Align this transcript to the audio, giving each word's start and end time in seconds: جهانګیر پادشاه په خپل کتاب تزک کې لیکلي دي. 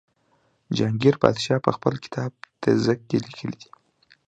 جهانګیر 0.75 1.15
پادشاه 1.23 1.63
په 1.65 1.71
خپل 1.75 1.93
کتاب 2.03 2.31
تزک 2.61 2.99
کې 3.09 3.17
لیکلي 3.25 3.55
دي. 3.61 3.69